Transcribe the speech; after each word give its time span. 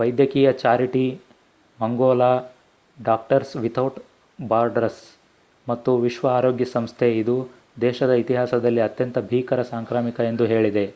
ವೈದ್ಯಕೀಯ 0.00 0.48
ಚಾರಿಟಿ 0.60 1.02
ಮಂಗೋಲಾ 1.78 2.30
doctors 2.98 3.52
without 3.56 3.98
borders 4.38 5.02
ಮತ್ತು 5.66 5.92
ವಿಶ್ವ 5.98 6.30
ಆರೋಗ್ಯ 6.30 6.68
ಸಂಸ್ಥೆ 6.72 7.10
ಇದು 7.18 7.36
ದೇಶದ 7.80 8.14
ಇತಿಹಾಸದಲ್ಲಿ 8.22 8.82
ಅತ್ಯಂತ 8.82 9.18
ಭೀಕರ 9.28 9.62
ಸಾಂಕ್ರಾಮಿಕ 9.72 10.20
ಎಂದು 10.30 10.46
ಹೇಳಿದೆ 10.46 10.86